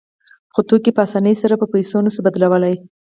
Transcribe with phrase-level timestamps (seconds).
[0.53, 2.75] خو توکي په اسانۍ سره په پیسو نشو بدلولی